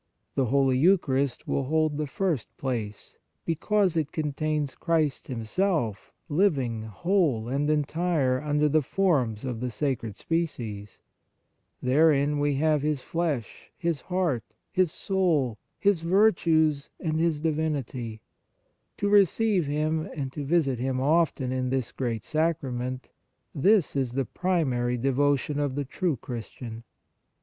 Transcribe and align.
The 0.33 0.45
Holy 0.45 0.79
Eucharist 0.79 1.47
will 1.47 1.65
hold 1.65 1.95
the 1.97 2.07
first 2.07 2.57
place, 2.57 3.19
because 3.45 3.95
it 3.95 4.11
contains 4.11 4.73
Christ 4.73 5.27
Himself 5.27 6.11
living 6.27 6.81
whole 6.85 7.47
and 7.47 7.69
entire 7.69 8.41
under 8.41 8.67
the 8.67 8.81
forms 8.81 9.45
of 9.45 9.59
the 9.59 9.69
sacred 9.69 10.15
species: 10.15 11.01
therein 11.83 12.39
we 12.39 12.55
have 12.55 12.81
His 12.81 13.01
flesh, 13.03 13.71
His 13.77 14.01
heart, 14.01 14.43
His 14.71 14.91
soul, 14.91 15.59
His 15.77 16.01
virtues 16.01 16.89
and 16.99 17.19
His 17.19 17.39
divinity: 17.39 18.21
to 18.97 19.07
receive 19.07 19.67
Him 19.67 20.09
and 20.15 20.33
to 20.33 20.43
visit 20.43 20.79
Him 20.79 20.99
often 20.99 21.51
in 21.51 21.69
this 21.69 21.91
great 21.91 22.23
Sacra 22.23 22.71
ment, 22.71 23.11
this 23.53 23.95
is 23.95 24.13
the 24.13 24.25
primary 24.25 24.97
devotion 24.97 25.59
of 25.59 25.75
the 25.75 25.85
true 25.85 26.17
Christian. 26.17 26.83